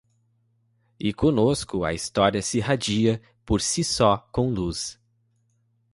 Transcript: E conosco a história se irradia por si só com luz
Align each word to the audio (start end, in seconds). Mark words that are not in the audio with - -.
E 0.99 1.13
conosco 1.13 1.85
a 1.85 1.93
história 1.93 2.41
se 2.41 2.57
irradia 2.57 3.21
por 3.45 3.61
si 3.61 3.83
só 3.83 4.17
com 4.31 4.49
luz 4.51 4.99